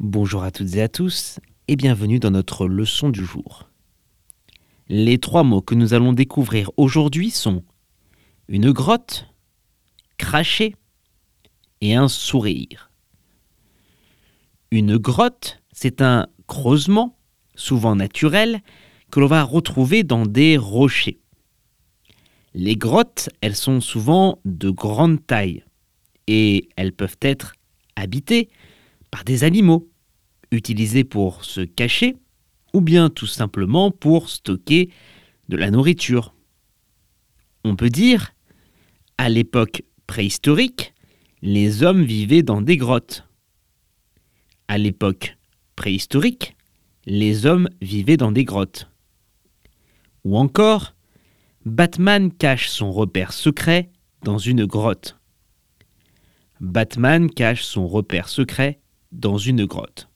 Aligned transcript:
Bonjour 0.00 0.44
à 0.44 0.52
toutes 0.52 0.76
et 0.76 0.82
à 0.82 0.88
tous 0.88 1.40
et 1.66 1.74
bienvenue 1.74 2.20
dans 2.20 2.30
notre 2.30 2.68
leçon 2.68 3.08
du 3.08 3.24
jour. 3.24 3.68
Les 4.88 5.18
trois 5.18 5.42
mots 5.42 5.60
que 5.60 5.74
nous 5.74 5.92
allons 5.92 6.12
découvrir 6.12 6.70
aujourd'hui 6.76 7.30
sont 7.32 7.64
une 8.46 8.70
grotte, 8.70 9.26
cracher 10.16 10.76
et 11.80 11.96
un 11.96 12.06
sourire. 12.06 12.92
Une 14.70 14.98
grotte, 14.98 15.60
c'est 15.72 16.00
un 16.00 16.28
creusement, 16.46 17.18
souvent 17.56 17.96
naturel, 17.96 18.60
que 19.10 19.18
l'on 19.18 19.26
va 19.26 19.42
retrouver 19.42 20.04
dans 20.04 20.26
des 20.26 20.56
rochers. 20.56 21.18
Les 22.54 22.76
grottes, 22.76 23.30
elles 23.40 23.56
sont 23.56 23.80
souvent 23.80 24.38
de 24.44 24.70
grande 24.70 25.26
taille 25.26 25.64
et 26.28 26.68
elles 26.76 26.92
peuvent 26.92 27.18
être 27.20 27.54
habitées 27.96 28.48
par 29.10 29.24
des 29.24 29.44
animaux, 29.44 29.88
utilisés 30.50 31.04
pour 31.04 31.44
se 31.44 31.60
cacher 31.60 32.16
ou 32.72 32.80
bien 32.80 33.10
tout 33.10 33.26
simplement 33.26 33.90
pour 33.90 34.28
stocker 34.28 34.90
de 35.48 35.56
la 35.56 35.70
nourriture. 35.70 36.34
On 37.64 37.76
peut 37.76 37.90
dire, 37.90 38.34
à 39.16 39.28
l'époque 39.28 39.82
préhistorique, 40.06 40.94
les 41.42 41.82
hommes 41.82 42.04
vivaient 42.04 42.42
dans 42.42 42.62
des 42.62 42.76
grottes. 42.76 43.24
À 44.68 44.78
l'époque 44.78 45.36
préhistorique, 45.76 46.56
les 47.06 47.46
hommes 47.46 47.68
vivaient 47.80 48.16
dans 48.16 48.32
des 48.32 48.44
grottes. 48.44 48.90
Ou 50.24 50.36
encore, 50.36 50.94
Batman 51.64 52.32
cache 52.32 52.68
son 52.68 52.92
repère 52.92 53.32
secret 53.32 53.90
dans 54.22 54.38
une 54.38 54.66
grotte. 54.66 55.18
Batman 56.60 57.30
cache 57.30 57.62
son 57.62 57.86
repère 57.86 58.28
secret 58.28 58.80
dans 59.12 59.38
une 59.38 59.64
grotte. 59.64 60.08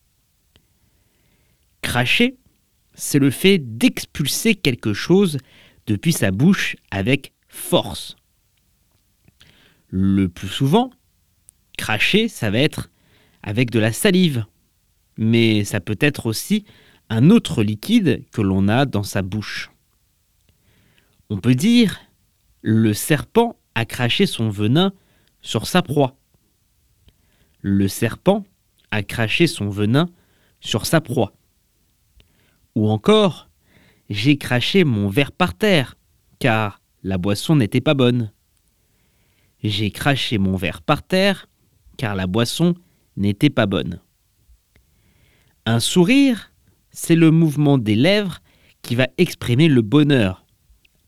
Cracher, 1.81 2.37
c'est 2.93 3.19
le 3.19 3.31
fait 3.31 3.57
d'expulser 3.59 4.55
quelque 4.55 4.93
chose 4.93 5.37
depuis 5.87 6.13
sa 6.13 6.31
bouche 6.31 6.75
avec 6.91 7.33
force. 7.47 8.15
Le 9.89 10.27
plus 10.27 10.47
souvent, 10.47 10.91
cracher, 11.77 12.27
ça 12.27 12.49
va 12.49 12.59
être 12.59 12.89
avec 13.41 13.69
de 13.71 13.79
la 13.79 13.91
salive, 13.91 14.45
mais 15.17 15.63
ça 15.63 15.79
peut 15.79 15.97
être 15.99 16.25
aussi 16.25 16.65
un 17.09 17.29
autre 17.29 17.63
liquide 17.63 18.23
que 18.31 18.41
l'on 18.41 18.67
a 18.67 18.85
dans 18.85 19.03
sa 19.03 19.21
bouche. 19.21 19.69
On 21.29 21.37
peut 21.37 21.55
dire 21.55 21.99
le 22.61 22.93
serpent 22.93 23.57
a 23.75 23.85
craché 23.85 24.25
son 24.25 24.49
venin 24.49 24.93
sur 25.41 25.67
sa 25.67 25.81
proie. 25.81 26.17
Le 27.61 27.87
serpent 27.87 28.45
a 28.93 29.01
craché 29.01 29.47
son 29.47 29.69
venin 29.69 30.07
sur 30.61 30.85
sa 30.85 31.01
proie. 31.01 31.33
Ou 32.75 32.89
encore, 32.89 33.49
j'ai 34.07 34.37
craché 34.37 34.83
mon 34.83 35.09
verre 35.09 35.31
par 35.31 35.55
terre, 35.55 35.97
car 36.37 36.79
la 37.01 37.17
boisson 37.17 37.55
n'était 37.55 37.81
pas 37.81 37.95
bonne. 37.95 38.31
J'ai 39.63 39.89
craché 39.89 40.37
mon 40.37 40.57
verre 40.57 40.83
par 40.83 41.01
terre, 41.01 41.49
car 41.97 42.13
la 42.13 42.27
boisson 42.27 42.75
n'était 43.17 43.49
pas 43.49 43.65
bonne. 43.65 43.99
Un 45.65 45.79
sourire, 45.79 46.51
c'est 46.91 47.15
le 47.15 47.31
mouvement 47.31 47.79
des 47.79 47.95
lèvres 47.95 48.41
qui 48.83 48.93
va 48.93 49.07
exprimer 49.17 49.69
le 49.69 49.81
bonheur, 49.81 50.45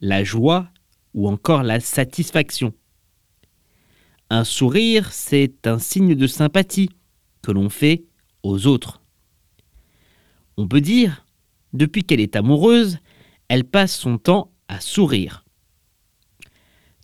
la 0.01 0.23
joie 0.23 0.69
ou 1.13 1.27
encore 1.27 1.61
la 1.61 1.79
satisfaction. 1.79 2.73
Un 4.31 4.43
sourire, 4.43 5.11
c'est 5.11 5.67
un 5.67 5.77
signe 5.77 6.15
de 6.15 6.25
sympathie 6.25 6.89
que 7.45 7.51
l'on 7.51 7.69
fait 7.69 8.05
aux 8.41 8.65
autres. 8.65 9.01
On 10.57 10.67
peut 10.67 10.81
dire, 10.81 11.25
depuis 11.73 12.03
qu'elle 12.03 12.19
est 12.19 12.35
amoureuse, 12.35 12.97
elle 13.49 13.65
passe 13.65 13.95
son 13.95 14.17
temps 14.17 14.51
à 14.67 14.79
sourire. 14.79 15.45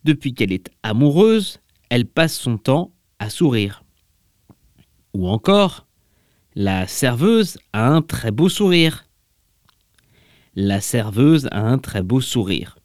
Depuis 0.04 0.34
qu'elle 0.34 0.52
est 0.52 0.72
amoureuse, 0.82 1.60
elle 1.90 2.08
passe 2.08 2.34
son 2.34 2.58
temps 2.58 2.92
à 3.20 3.30
sourire. 3.30 3.84
Ou 5.14 5.28
encore, 5.28 5.86
la 6.56 6.88
serveuse 6.88 7.60
a 7.72 7.88
un 7.88 8.02
très 8.02 8.32
beau 8.32 8.50
sourire. 8.50 9.06
La 10.56 10.82
serveuse 10.82 11.48
a 11.52 11.62
un 11.62 11.78
très 11.78 12.02
beau 12.02 12.20
sourire. 12.20 12.80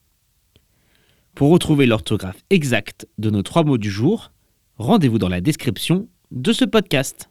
Pour 1.34 1.50
retrouver 1.50 1.86
l'orthographe 1.86 2.44
exacte 2.50 3.08
de 3.16 3.30
nos 3.30 3.42
trois 3.42 3.64
mots 3.64 3.78
du 3.78 3.90
jour, 3.90 4.30
rendez-vous 4.76 5.18
dans 5.18 5.30
la 5.30 5.40
description 5.40 6.08
de 6.30 6.52
ce 6.52 6.66
podcast. 6.66 7.30